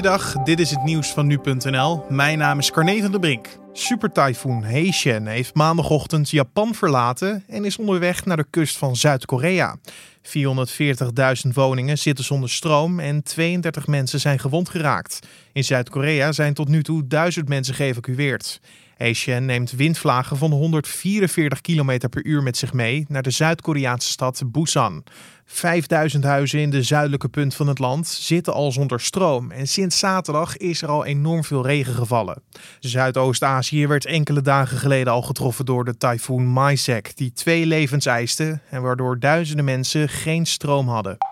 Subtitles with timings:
[0.00, 2.04] Goeiedag, dit is het nieuws van nu.nl.
[2.08, 3.46] Mijn naam is Carne van der Brink.
[3.72, 9.76] Supertyfoon Heishen heeft maandagochtend Japan verlaten en is onderweg naar de kust van Zuid-Korea.
[10.22, 15.18] 440.000 woningen zitten zonder stroom en 32 mensen zijn gewond geraakt.
[15.52, 18.60] In Zuid-Korea zijn tot nu toe 1000 mensen geëvacueerd.
[19.00, 24.42] Heishen neemt windvlagen van 144 km per uur met zich mee naar de Zuid-Koreaanse stad
[24.46, 25.04] Busan.
[25.44, 29.50] 5000 huizen in de zuidelijke punt van het land zitten al zonder stroom.
[29.50, 32.42] En sinds zaterdag is er al enorm veel regen gevallen.
[32.80, 38.60] Zuidoost-Azië werd enkele dagen geleden al getroffen door de tyfoon Maisek, die twee levens eiste
[38.70, 41.29] en waardoor duizenden mensen geen stroom hadden.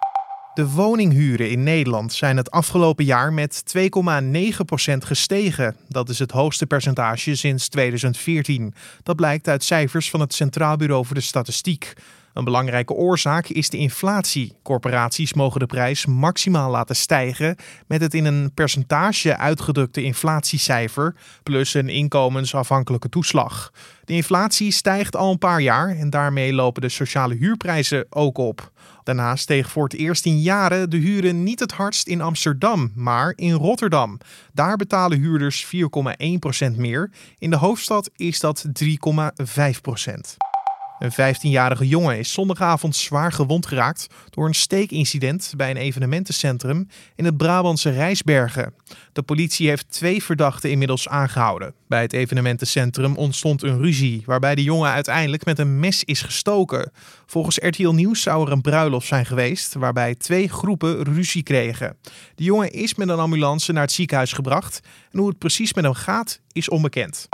[0.58, 3.80] De woninghuren in Nederland zijn het afgelopen jaar met 2,9%
[4.98, 5.76] gestegen.
[5.88, 8.74] Dat is het hoogste percentage sinds 2014.
[9.02, 11.92] Dat blijkt uit cijfers van het Centraal Bureau voor de Statistiek.
[12.38, 14.56] Een belangrijke oorzaak is de inflatie.
[14.62, 17.56] Corporaties mogen de prijs maximaal laten stijgen
[17.86, 23.72] met het in een percentage uitgedrukte inflatiecijfer plus een inkomensafhankelijke toeslag.
[24.04, 28.72] De inflatie stijgt al een paar jaar en daarmee lopen de sociale huurprijzen ook op.
[29.04, 33.32] Daarnaast steeg voor het eerst in jaren de huren niet het hardst in Amsterdam, maar
[33.36, 34.18] in Rotterdam.
[34.52, 37.10] Daar betalen huurders 4,1% meer.
[37.38, 40.47] In de hoofdstad is dat 3,5%.
[40.98, 47.24] Een 15-jarige jongen is zondagavond zwaar gewond geraakt door een steekincident bij een evenementencentrum in
[47.24, 48.74] het Brabantse Rijsbergen.
[49.12, 51.74] De politie heeft twee verdachten inmiddels aangehouden.
[51.88, 56.92] Bij het evenementencentrum ontstond een ruzie waarbij de jongen uiteindelijk met een mes is gestoken.
[57.26, 61.96] Volgens RTL Nieuws zou er een bruiloft zijn geweest waarbij twee groepen ruzie kregen.
[62.34, 65.84] De jongen is met een ambulance naar het ziekenhuis gebracht en hoe het precies met
[65.84, 67.28] hem gaat is onbekend.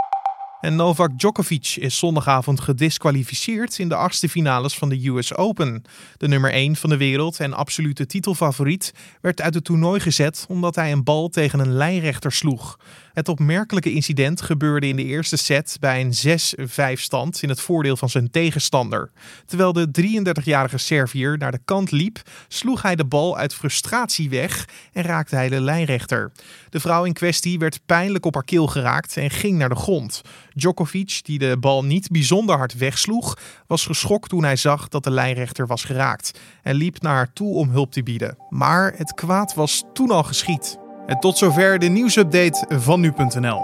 [0.65, 5.83] En Novak Djokovic is zondagavond gedisqualificeerd in de achtste finales van de US Open.
[6.17, 10.75] De nummer 1 van de wereld en absolute titelfavoriet werd uit het toernooi gezet omdat
[10.75, 12.79] hij een bal tegen een lijnrechter sloeg.
[13.15, 16.13] Het opmerkelijke incident gebeurde in de eerste set bij een
[16.97, 19.11] 6-5 stand in het voordeel van zijn tegenstander.
[19.45, 19.87] Terwijl de
[20.41, 25.35] 33-jarige Servier naar de kant liep, sloeg hij de bal uit frustratie weg en raakte
[25.35, 26.31] hij de lijnrechter.
[26.69, 30.21] De vrouw in kwestie werd pijnlijk op haar keel geraakt en ging naar de grond.
[30.53, 33.37] Djokovic, die de bal niet bijzonder hard wegsloeg,
[33.67, 37.55] was geschokt toen hij zag dat de lijnrechter was geraakt en liep naar haar toe
[37.55, 38.37] om hulp te bieden.
[38.49, 40.83] Maar het kwaad was toen al geschied.
[41.05, 43.63] En tot zover de nieuwsupdate van nu.nl.